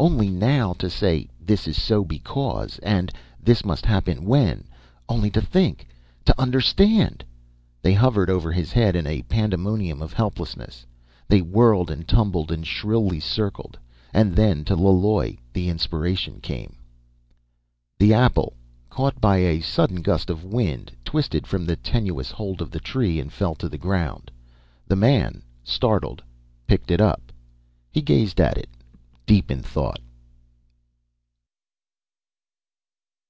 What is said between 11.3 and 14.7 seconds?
whirled, and tumbled, and shrilly circled. And then